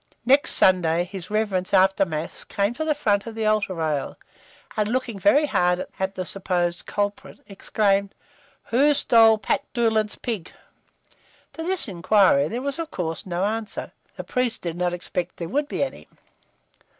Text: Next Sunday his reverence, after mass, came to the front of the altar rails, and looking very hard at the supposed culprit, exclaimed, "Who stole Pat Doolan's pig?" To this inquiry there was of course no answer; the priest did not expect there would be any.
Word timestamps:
Next 0.25 0.53
Sunday 0.55 1.03
his 1.03 1.29
reverence, 1.29 1.75
after 1.75 2.05
mass, 2.05 2.43
came 2.43 2.73
to 2.73 2.83
the 2.83 2.95
front 2.95 3.27
of 3.27 3.35
the 3.35 3.45
altar 3.45 3.75
rails, 3.75 4.15
and 4.75 4.91
looking 4.91 5.19
very 5.19 5.45
hard 5.45 5.85
at 5.99 6.15
the 6.15 6.25
supposed 6.25 6.87
culprit, 6.87 7.39
exclaimed, 7.45 8.15
"Who 8.63 8.95
stole 8.95 9.37
Pat 9.37 9.61
Doolan's 9.73 10.15
pig?" 10.15 10.53
To 11.53 11.61
this 11.61 11.87
inquiry 11.87 12.47
there 12.47 12.63
was 12.63 12.79
of 12.79 12.89
course 12.89 13.27
no 13.27 13.45
answer; 13.45 13.91
the 14.15 14.23
priest 14.23 14.63
did 14.63 14.75
not 14.75 14.91
expect 14.91 15.37
there 15.37 15.49
would 15.49 15.67
be 15.67 15.83
any. 15.83 16.07